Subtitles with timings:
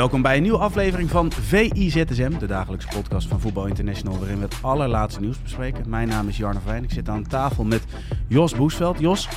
[0.00, 4.42] Welkom bij een nieuwe aflevering van VIZSM, de dagelijkse podcast van Voetbal International, waarin we
[4.44, 5.88] het allerlaatste nieuws bespreken.
[5.88, 6.84] Mijn naam is Jarno Vijn.
[6.84, 7.84] Ik zit aan tafel met
[8.28, 8.98] Jos Boesveld.
[8.98, 9.28] Jos,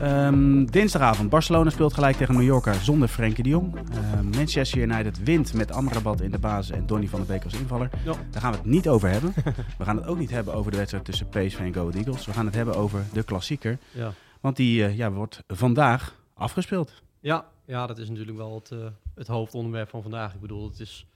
[0.00, 3.74] ehm, dinsdagavond, Barcelona speelt gelijk tegen Mallorca zonder Frenkie de Jong.
[3.74, 7.54] Ehm, Manchester United wint met Amrabat in de basis en Donny van der Beek als
[7.54, 7.90] invaller.
[8.30, 9.32] Daar gaan we het niet over hebben.
[9.78, 12.26] we gaan het ook niet hebben over de wedstrijd tussen PSV en Go Eagles.
[12.26, 14.12] We gaan het hebben over de klassieker, Ja.
[14.40, 17.02] want die eh, ja, wordt vandaag afgespeeld.
[17.20, 18.78] Ja, ja, dat is natuurlijk wel het, eh,
[19.14, 20.34] het hoofdonderwerp van vandaag.
[20.34, 21.06] Ik bedoel, het is,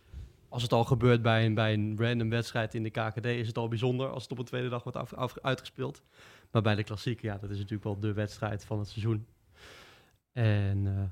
[0.49, 3.59] als het al gebeurt bij een, bij een random wedstrijd in de KKD, is het
[3.59, 6.03] al bijzonder als het op een tweede dag wordt af, af- uitgespeeld.
[6.51, 9.27] Maar bij de klassieker, ja, dat is natuurlijk wel de wedstrijd van het seizoen.
[10.33, 11.03] En eh,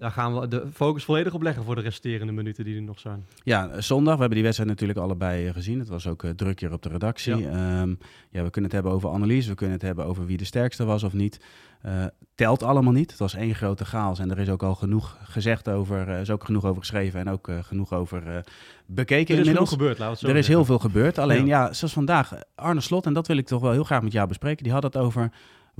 [0.00, 2.98] daar gaan we de focus volledig op leggen voor de resterende minuten die er nog
[2.98, 3.26] zijn.
[3.42, 4.14] Ja, zondag.
[4.14, 5.78] We hebben die wedstrijd natuurlijk allebei eh, gezien.
[5.78, 7.36] Het was ook eh, druk hier op de redactie.
[7.36, 7.50] Ja.
[7.50, 7.86] Ja.
[8.30, 9.48] ja, we kunnen het hebben over analyse.
[9.48, 11.40] We kunnen het hebben over wie de sterkste was of niet.
[11.82, 13.10] Eh, telt allemaal niet.
[13.10, 14.18] Het was één grote chaos.
[14.18, 16.08] En er is ook al genoeg gezegd over.
[16.08, 17.20] Er is ook genoeg over geschreven.
[17.20, 18.44] En ook genoeg over
[18.86, 19.70] bekeken Er is inmiddels.
[19.70, 21.18] gebeurd, laten we het zo Er is heel veel gebeurd.
[21.18, 21.64] Alleen Ja.
[21.64, 21.72] ja.
[21.72, 24.64] zoals vandaag, Arne Slot, en dat wil ik toch wel heel graag met jou bespreken.
[24.64, 25.30] Die had het over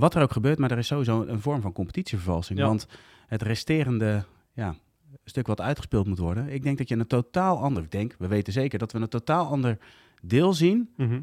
[0.00, 2.58] wat er ook gebeurt, maar er is sowieso een vorm van competitievervalsing.
[2.58, 2.66] Ja.
[2.66, 2.86] Want
[3.26, 4.74] het resterende ja,
[5.24, 6.48] stuk wat uitgespeeld moet worden.
[6.48, 9.08] Ik denk dat je een totaal ander, ik denk, we weten zeker dat we een
[9.08, 9.78] totaal ander
[10.22, 11.20] deel zien Mhm.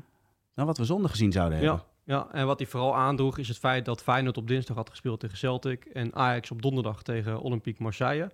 [0.53, 1.75] dan wat we zondag gezien zouden hebben.
[2.05, 4.89] Ja, ja, en wat hij vooral aandroeg is het feit dat Feyenoord op dinsdag had
[4.89, 8.31] gespeeld tegen Celtic en Ajax op donderdag tegen Olympique Marseille.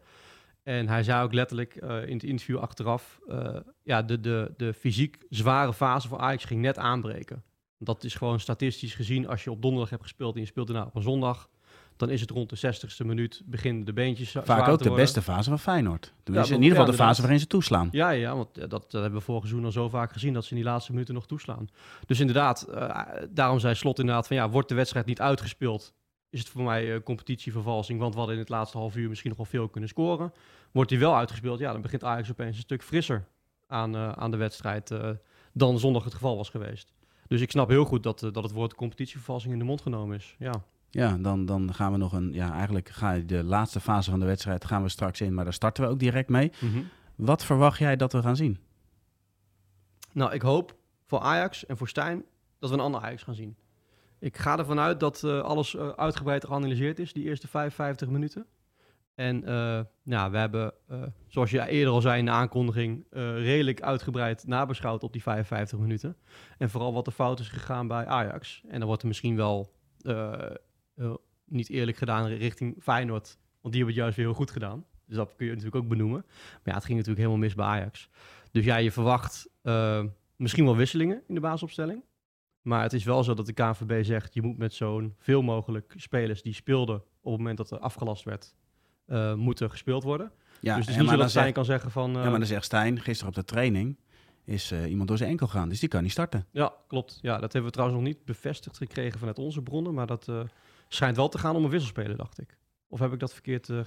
[0.63, 4.73] En hij zei ook letterlijk eh, in het interview achteraf, eh, ja, de, de, de
[4.73, 7.43] fysiek zware fase voor Ajax ging net aanbreken.
[7.83, 10.85] Dat is gewoon statistisch gezien, als je op donderdag hebt gespeeld en je speelt daarna
[10.85, 11.49] op een zondag,
[11.97, 14.95] dan is het rond de 60ste minuut beginnen de beentjes Vaak ook de worden.
[14.95, 16.13] beste fase van Feyenoord.
[16.23, 17.89] Tenminste, Ja, in ieder geval ja, de fase waarin ze toeslaan.
[17.91, 20.49] Ja, ja, want dat, dat hebben we vorig seizoen al zo vaak gezien dat ze
[20.49, 21.69] in die laatste minuten nog toeslaan.
[22.05, 22.99] Dus inderdaad, eh,
[23.29, 25.93] daarom zei Slot inderdaad van ja, wordt de wedstrijd niet uitgespeeld,
[26.29, 29.29] is het voor mij eh, competitievervalsing, want we hadden in het laatste half uur misschien
[29.29, 30.33] nog wel veel kunnen scoren.
[30.71, 33.27] Wordt die wel uitgespeeld, ja, dan begint Ajax opeens een stuk frisser
[33.67, 34.91] aan, eh, aan de wedstrijd
[35.53, 36.93] dan zondag het geval was geweest.
[37.33, 40.15] Dus ik snap heel goed dat, eh, dat het woord competitievervalsing in de mond genomen
[40.15, 40.35] is.
[40.39, 40.63] Ja.
[40.89, 42.33] Ja, dan, dan gaan we nog een.
[42.33, 45.43] Ja, eigenlijk ga je de laatste fase van de wedstrijd gaan we straks in, maar
[45.43, 46.51] daar starten we ook direct mee.
[47.15, 48.59] Wat verwacht jij dat we gaan zien?
[50.11, 52.23] Nou, ik hoop voor Ajax en voor Stijn
[52.59, 53.55] dat we een ander Ajax gaan zien.
[54.19, 58.45] Ik ga ervan uit dat eh, alles eh, uitgebreid geanalyseerd is, die eerste 55 minuten.
[59.15, 63.35] En eh, nou, we hebben, eh, zoals je eerder al zei in de aankondiging, eh,
[63.35, 66.17] redelijk uitgebreid nabeschouwd op die 55 minuten.
[66.57, 68.63] En vooral wat de fout is gegaan bij Ajax.
[68.67, 69.71] En dan wordt er misschien wel
[71.45, 74.85] niet eerlijk gedaan richting Feyenoord, want die hebben het juist weer heel goed gedaan.
[75.05, 76.23] Dus dat kun je natuurlijk ook benoemen.
[76.27, 78.09] Maar ja, het ging natuurlijk helemaal mis bij Ajax.
[78.51, 79.49] Dus ja, je verwacht
[80.35, 82.03] misschien wel wisselingen in de basisopstelling.
[82.61, 84.33] Maar het is wel zo dat de KNVB zegt...
[84.33, 86.95] je moet met zo'n veel mogelijk spelers die speelden...
[86.95, 88.55] op het moment dat er afgelast werd...
[89.05, 90.31] eh, moeten gespeeld worden.
[90.59, 92.15] Ja, dus het is niet zo dat Stijn zegt, kan zeggen van...
[92.15, 93.97] eh, ja, maar dan zegt Stijn, gisteren op de training
[94.45, 96.45] is eh, iemand door zijn enkel gegaan, dus die kan niet starten.
[96.51, 97.19] Ja, klopt.
[97.21, 99.93] Ja, dat hebben we trouwens nog niet bevestigd gekregen vanuit onze bronnen.
[99.93, 100.39] Maar dat eh,
[100.87, 102.57] schijnt wel te gaan om een wisselspeler, dacht ik.
[102.87, 103.85] Of heb ik dat verkeerd eh, eh,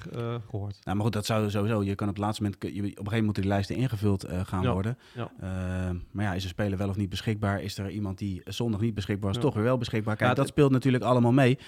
[0.50, 0.78] gehoord?
[0.84, 1.82] Nou, maar goed, dat zou sowieso.
[1.82, 4.24] Je kan op het laatste moment, je, op een gegeven moment moeten die lijsten ingevuld
[4.24, 4.98] eh, gaan Ja, worden.
[5.14, 5.30] ja.
[5.40, 7.62] Eh, maar ja, is een speler wel of niet beschikbaar?
[7.62, 9.42] Is er iemand die zondag niet beschikbaar was, Ja.
[9.42, 10.16] toch weer wel beschikbaar?
[10.16, 11.58] Kijk, Ja, dat speelt natuurlijk allemaal mee.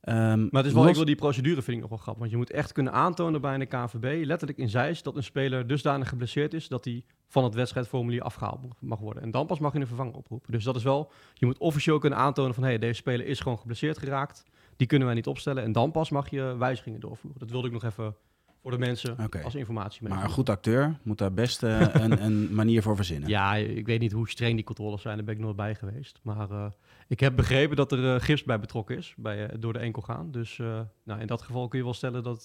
[0.00, 2.18] Ehm, Maar het is wel, los- ik wil die procedure vind ik nog wel grappig.
[2.20, 5.66] Want je moet echt kunnen aantonen bij een KNVB, letterlijk in Zeist, dat een speler
[5.66, 9.22] dusdanig geblesseerd is dat hij van het wedstrijdformulier afgehaald mag- mag worden.
[9.22, 10.52] En dan pas mag je een vervanger oproepen.
[10.52, 13.40] Dus dat is wel, je moet officieel kunnen aantonen van, hé, hey, deze speler is
[13.40, 14.44] gewoon geblesseerd geraakt.
[14.76, 15.62] Die kunnen wij niet opstellen.
[15.62, 17.40] En dan pas mag je wijzigingen doorvoeren.
[17.40, 18.14] Dat wilde ik nog even
[18.62, 20.12] voor de mensen als informatie mee.
[20.12, 23.28] Maar een goed acteur moet daar best eh, een, een manier voor verzinnen.
[23.28, 26.20] Ja, ik weet niet hoe streng die controles zijn, daar ben ik nooit bij geweest.
[26.22, 26.66] Maar eh,
[27.08, 30.30] ik heb begrepen dat er gips bij betrokken is, bij, door de enkel gaan.
[30.30, 30.56] Dus
[31.04, 32.44] nou, in dat geval kun je wel stellen dat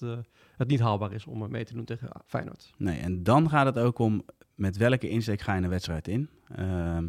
[0.58, 2.74] het niet haalbaar is om mee te doen tegen Feyenoord.
[2.78, 4.26] Nee, en dan gaat het ook om
[4.56, 6.30] met welke insteek ga je een wedstrijd in.
[6.48, 7.08] Ehm,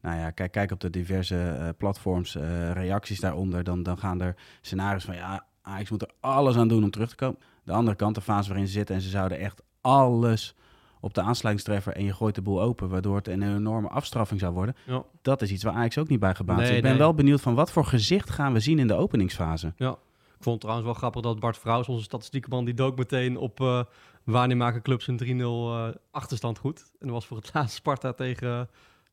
[0.00, 2.34] nou ja, kijk, kijk op de diverse platforms,
[2.72, 3.64] reacties daaronder.
[3.64, 7.08] Dan, dan gaan er scenario's van ja, Ajax moet er alles aan doen om terug
[7.08, 7.38] te komen.
[7.68, 10.54] De andere kant, de fase waarin ze zitten en ze zouden echt alles
[11.00, 14.52] op de aansluitingstreffer en je gooit de boel open, waardoor het een enorme afstraffing zou
[14.52, 14.76] worden.
[14.86, 15.02] Ja.
[15.22, 16.68] Dat is iets waar Ajax ook niet bij gebaat is.
[16.68, 17.00] Nee, Ik ben nee.
[17.00, 19.72] wel benieuwd van wat voor gezicht gaan we zien in de openingsfase.
[19.76, 19.90] Ja.
[19.90, 23.60] Ik vond het trouwens wel grappig dat Bart Vrouws, onze statistiekenman, die dook meteen op
[23.60, 23.82] uh,
[24.82, 26.78] clubs een 3-0 uh, achterstand goed.
[26.78, 28.68] En dat was voor het laatste Sparta tegen,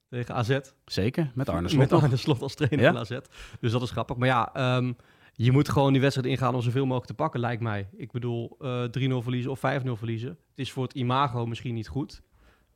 [0.10, 0.60] tegen AZ.
[0.86, 1.92] Zeker, met Arne Slot.
[1.92, 3.20] Met Arne Slot als trainer van AZ.
[3.60, 4.18] Dus dat is grappig.
[4.18, 4.96] Maar ja, um,
[5.36, 7.88] je moet gewoon die wedstrijd ingaan om zoveel mogelijk te pakken, lijkt mij.
[7.96, 10.30] Ik bedoel, uh, 3-0 verliezen of 5-0 verliezen.
[10.30, 12.22] Het is voor het imago misschien niet goed.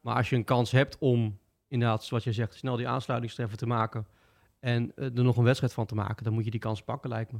[0.02, 3.66] Maar als je een kans hebt om, inderdaad, zoals je zegt, snel die aansluitingstreffer te
[3.66, 4.08] maken...
[4.60, 7.10] en uh, er nog een wedstrijd van te maken, dan moet je die kans pakken,
[7.10, 7.40] lijkt me.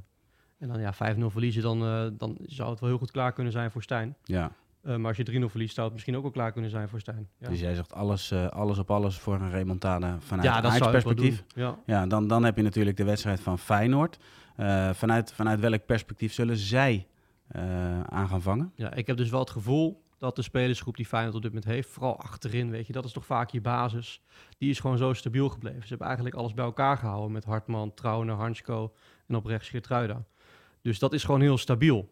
[0.58, 3.54] En dan ja, 5-0 verliezen, dan, uh, dan zou het wel heel goed klaar kunnen
[3.54, 4.16] zijn voor Stijn.
[4.24, 4.52] Ja.
[4.82, 7.30] Maar als je 3-0 verliest, zou het misschien ook wel klaar kunnen zijn voor Stijn.
[7.38, 7.50] Ja.
[7.50, 11.44] Dus jij zegt alles, alles op alles voor een remontada vanuit ja, dat perspectief.
[11.56, 11.78] Ja.
[11.86, 14.20] ja, dan, dan heb je natuurlijk de wedstrijd van Feyenoord.
[14.60, 17.08] Uh, vanuit, vanuit welk perspectief zullen zij
[18.06, 18.72] aan gaan vangen?
[18.76, 21.72] Ja, ik heb dus wel het gevoel dat de spelersgroep die Feyenoord op dit moment
[21.72, 24.22] heeft, vooral achterin, weet je, dat is toch vaak je basis.
[24.58, 25.82] Die is gewoon zo stabiel gebleven.
[25.82, 28.94] Ze hebben eigenlijk alles bij elkaar gehouden met Hartman, Trauner, Hansko
[29.28, 30.24] en op rechts Geertruida.
[30.82, 32.10] Dus dat is gewoon heel stabiel.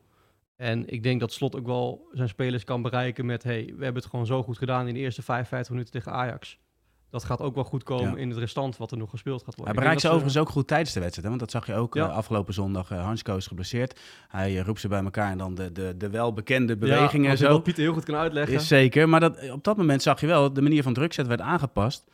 [0.55, 3.43] En ik denk dat Slot ook wel zijn spelers kan bereiken met...
[3.43, 6.59] hey, we hebben het gewoon zo goed gedaan in de eerste 55 minuten tegen Ajax.
[7.09, 8.17] Dat gaat ook wel goed komen Ja.
[8.17, 9.63] in het restant wat er nog gespeeld gaat worden.
[9.65, 11.27] Hij Ik bereikt ze dat overigens ook goed tijdens de wedstrijd.
[11.29, 11.37] Hè?
[11.37, 12.07] Want dat zag je ook Ja.
[12.07, 12.91] eh, afgelopen zondag.
[12.91, 13.99] Uh, Hansko is geblesseerd.
[14.27, 17.39] Hij eh, roept ze bij elkaar en dan de, de, de welbekende Ja, bewegingen als
[17.39, 17.53] en zo.
[17.53, 18.53] Wat Pieter heel goed kan uitleggen.
[18.55, 19.09] Is zeker.
[19.09, 22.05] Maar dat, op dat moment zag je wel, de manier van druk zetten werd aangepast.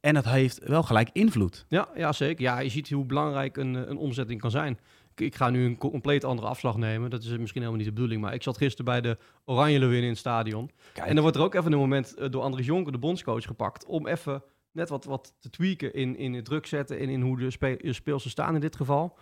[0.00, 1.64] En dat heeft wel gelijk invloed.
[1.68, 2.42] Ja, ja, zeker.
[2.42, 4.78] Ja, je ziet hoe belangrijk een, een omzetting kan zijn.
[5.14, 7.10] Ik, ga nu een co- compleet andere afslag nemen.
[7.10, 8.20] Dat is misschien helemaal niet de bedoeling.
[8.20, 10.70] Maar ik zat gisteren bij de Oranje Lewin in het stadion.
[10.92, 13.44] Kijk, En dan wordt er ook even een moment eh, door Andries Jonker, de bondscoach,
[13.44, 13.84] gepakt.
[13.86, 14.42] Om even
[14.72, 17.78] net wat, wat te tweaken in, in het druk zetten en in hoe de spe
[17.82, 19.18] de speelsters staan in dit geval.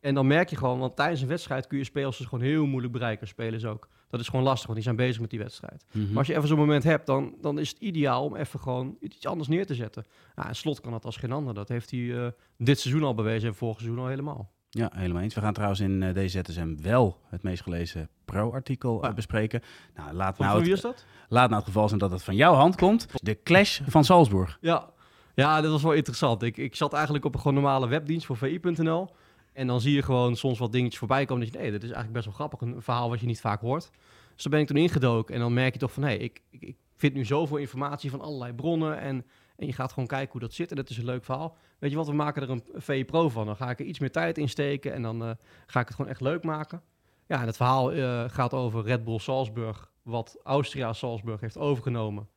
[0.00, 2.92] En dan merk je gewoon, want tijdens een wedstrijd kun je speelsters gewoon heel moeilijk
[2.92, 3.28] bereiken.
[3.28, 3.88] Spelers ook.
[4.08, 5.84] Dat is gewoon lastig, want die zijn bezig met die wedstrijd.
[5.92, 6.08] mhm.
[6.08, 8.96] Maar als je even zo'n moment hebt, dan, dan is het ideaal om even gewoon
[9.00, 10.04] iets anders neer te zetten.
[10.36, 11.54] Ja, en Slot kan dat als geen ander.
[11.54, 14.52] Dat heeft hij eh, dit seizoen al bewezen en vorig seizoen al helemaal.
[14.74, 15.34] Ja, helemaal eens.
[15.34, 19.12] We gaan trouwens in uh, deze ZSM wel het meest gelezen pro-artikel uh, Ja.
[19.12, 19.62] bespreken.
[19.94, 21.04] Nou, laat Van, nou, van wie het, is dat?
[21.28, 23.06] laat nou het geval zijn dat het van jouw hand komt.
[23.22, 24.58] De clash van Salzburg.
[24.60, 24.90] Ja.
[25.34, 26.42] ja, dat was wel interessant.
[26.42, 29.10] Ik, ik zat eigenlijk op een gewoon normale webdienst voor VI.nl.
[29.52, 31.44] En dan zie je gewoon soms wat dingetjes voorbij komen.
[31.44, 32.60] Dat je, nee, dit is eigenlijk best wel grappig.
[32.60, 33.90] Een verhaal wat je niet vaak hoort.
[34.34, 35.34] Dus daar ben ik toen ingedoken.
[35.34, 38.20] En dan merk je toch van, hé, ik, ik, ik vind nu zoveel informatie van
[38.20, 39.00] allerlei bronnen.
[39.00, 39.24] En,
[39.62, 40.70] en je gaat gewoon kijken hoe dat zit.
[40.70, 41.56] En dat is een leuk verhaal.
[41.78, 43.46] Weet je wat, we maken er een VI Pro van.
[43.46, 44.92] Dan ga ik er iets meer tijd in steken.
[44.92, 45.30] En dan uh,
[45.66, 46.82] ga ik het gewoon echt leuk maken.
[47.26, 49.90] Ja, en het verhaal uh, gaat over Red Bull Salzburg.
[50.02, 52.28] Wat Austria Salzburg heeft overgenomen.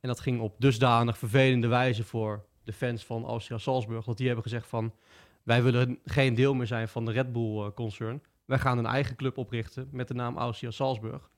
[0.00, 4.04] En dat ging op dusdanig vervelende wijze voor de fans van Austria Salzburg.
[4.04, 4.92] Dat die hebben gezegd van,
[5.42, 8.22] wij willen geen deel meer zijn van de Red Bull-concern.
[8.44, 11.30] wij gaan een eigen club oprichten met de naam Austria Salzburg.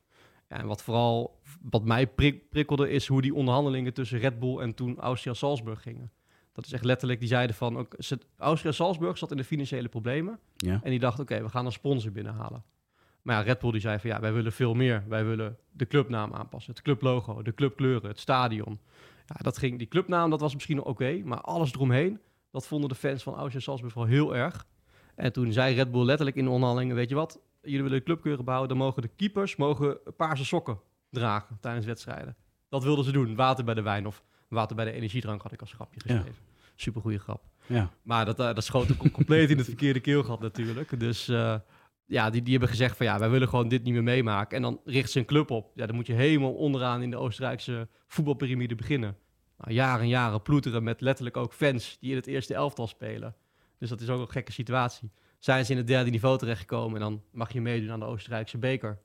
[0.49, 4.59] Ja, en wat vooral, wat mij prik prikkelde, is hoe die onderhandelingen tussen Red Bull
[4.59, 6.13] en toen Austria Salzburg gingen.
[6.53, 7.97] Dat is echt letterlijk, die zeiden van, ook,
[8.37, 10.39] Austria Salzburg zat in de financiële problemen.
[10.57, 10.81] Ja.
[10.83, 12.65] En die dacht, oké, okay, we gaan een sponsor binnenhalen.
[13.23, 15.05] Maar ja, Red Bull die zei van, ja, wij willen veel meer.
[15.09, 18.81] Wij willen de clubnaam aanpassen, het clublogo, de clubkleuren, het stadion.
[19.27, 22.21] Ja, dat ging, die clubnaam, dat was misschien oké, okay, maar alles eromheen,
[22.51, 24.67] dat vonden de fans van Austria Salzburg wel heel erg.
[25.15, 28.05] En toen zei Red Bull letterlijk in de onderhandelingen, weet je wat, jullie willen de
[28.05, 30.81] clubkeuren bouwen, dan mogen de keepers mogen paarse sokken
[31.11, 32.37] dragen tijdens wedstrijden.
[32.69, 35.61] Dat wilden ze doen, water bij de wijn of water bij de energiedrank had ik
[35.61, 36.27] als grapje geschreven.
[36.27, 36.65] Ja.
[36.75, 37.45] Super goede grap.
[37.67, 37.91] Ja.
[38.03, 41.01] Maar dat, uh, dat schoot ook compleet in het verkeerde keelgat natuurlijk.
[41.01, 41.57] Dus uh,
[42.05, 44.57] ja, die, die hebben gezegd van ja, wij willen gewoon dit niet meer meemaken.
[44.57, 45.71] En dan richt ze een club op.
[45.75, 49.17] Ja, dan moet je helemaal onderaan in de Oostenrijkse voetbalpyramide beginnen.
[49.59, 53.35] Nou, jaren en jaren ploeteren met letterlijk ook fans die in het eerste elftal spelen.
[53.79, 55.11] Dus dat is ook een gekke situatie.
[55.47, 58.59] Zijn ze in het derde niveau terechtgekomen en dan mag je meedoen aan de Oostenrijkse
[58.59, 58.99] beker.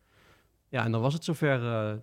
[0.69, 1.61] Ja, en dan was het zover.
[1.61, 1.93] Uh...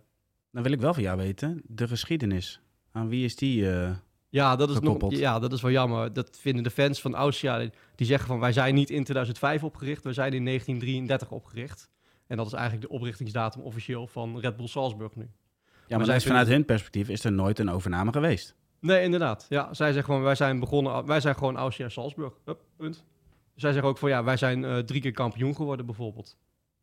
[0.52, 2.60] Dan wil ik wel van jou weten, de geschiedenis.
[2.92, 3.90] Aan wie is die uh,
[4.28, 5.10] ja, dat is gekoppeld?
[5.10, 6.12] Nog, ja, dat is wel jammer.
[6.12, 7.70] Dat vinden de fans van Austria.
[7.94, 11.90] Die zeggen van wij zijn niet in 2005 opgericht, we zijn in 1933 opgericht.
[12.26, 15.30] En dat is eigenlijk de oprichtingsdatum officieel van Red Bull Salzburg nu.
[15.86, 18.54] Ja, maar, maar vanuit hun perspectief is er nooit een overname geweest.
[18.80, 19.46] Nee, inderdaad.
[19.48, 22.32] Ja, zij zeggen gewoon, wij zijn begonnen, wij zijn gewoon Austria Salzburg.
[22.44, 23.04] Hup, punt.
[23.58, 26.36] Zij zeggen ook van, ja, wij zijn uh, drie keer kampioen geworden bijvoorbeeld.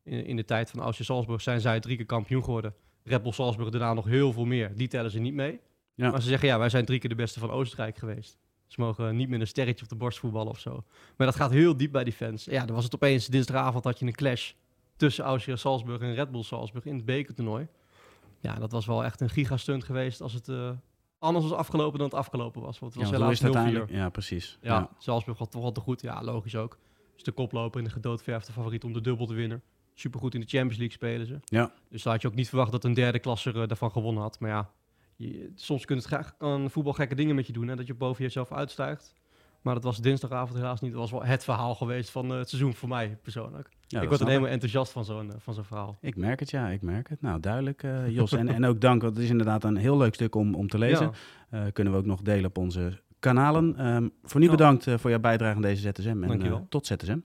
[0.03, 2.73] In, in de tijd van Austria Salzburg zijn zij drie keer kampioen geworden.
[3.03, 4.75] Red Bull Salzburg daarna nog heel veel meer.
[4.75, 5.59] Die tellen ze niet mee.
[5.93, 6.11] Ja.
[6.11, 8.37] Maar ze zeggen, ja, wij zijn drie keer de beste van Oostenrijk geweest.
[8.67, 10.83] Ze mogen niet meer een sterretje op de borst voetballen of zo.
[11.17, 12.45] Maar dat gaat heel diep bij die fans.
[12.45, 14.51] Ja, dan was het opeens dinsdagavond had je een clash
[14.95, 17.67] tussen Austria Salzburg en Red Bull Salzburg in het bekertoernooi.
[18.39, 20.69] Ja, dat was wel echt een gigastunt geweest als het uh,
[21.25, 22.79] anders was afgelopen dan het afgelopen was.
[22.79, 23.91] Want het was ja, helaas uiteindelijk.
[23.91, 24.57] Ja, precies.
[24.61, 24.89] Ja, ja.
[24.97, 26.01] Salzburg had toch wel te goed.
[26.01, 26.77] Ja, logisch ook.
[27.13, 29.61] Dus de koploper en de gedoodverfde favoriet om de dubbel te winnen.
[29.93, 31.39] Supergoed in de Champions League spelen ze.
[31.45, 31.73] Ja.
[31.89, 34.39] Dus daar had je ook niet verwacht dat een derde klasser uh, daarvan gewonnen had.
[34.39, 34.71] Maar ja,
[35.15, 37.67] je, soms kunt het graag, kan voetbal gekke dingen met je doen.
[37.67, 37.75] Hè?
[37.75, 39.13] Dat je boven jezelf uitstijgt.
[39.65, 40.91] Maar dat was dinsdagavond helaas niet.
[40.91, 43.69] Dat was wel het verhaal geweest van eh, het seizoen voor mij persoonlijk.
[43.87, 45.97] Ja, ik word er helemaal enthousiast van zo'n eh, van zo'n verhaal.
[46.01, 47.21] Ik merk het, ja, ik merk het.
[47.21, 48.31] Nou, duidelijk, eh, Jos.
[48.31, 50.77] en, en ook dank, want het is inderdaad een heel leuk stuk om, om te
[50.77, 51.11] lezen.
[51.51, 53.77] Ja, kunnen we ook nog delen op onze kanalen.
[53.77, 56.07] Ehm, voor nu bedankt voor jouw bijdrage aan deze ZSM.
[56.07, 56.65] En Dankjewel.
[56.69, 57.19] tot ZSM.